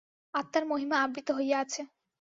আত্মার 0.33 0.63
মহিমা 0.65 0.97
আবৃত 1.03 1.27
হইয়া 1.37 1.57
আছে। 1.59 1.81